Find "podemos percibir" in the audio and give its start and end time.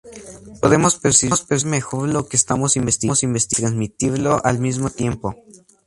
0.61-1.37